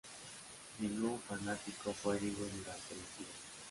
Ningún 0.79 1.19
fanático 1.21 1.93
fue 1.93 2.15
herido 2.17 2.39
durante 2.39 2.95
el 2.95 2.99
incidente. 3.01 3.39